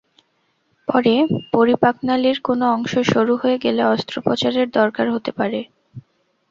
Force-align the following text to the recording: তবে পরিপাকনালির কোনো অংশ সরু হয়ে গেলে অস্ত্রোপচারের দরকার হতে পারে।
তবে 0.87 1.15
পরিপাকনালির 1.53 2.37
কোনো 2.41 2.65
অংশ 2.71 2.93
সরু 3.11 3.33
হয়ে 3.37 3.57
গেলে 3.57 3.81
অস্ত্রোপচারের 3.85 4.67
দরকার 4.71 5.07
হতে 5.11 5.31
পারে। 5.39 5.59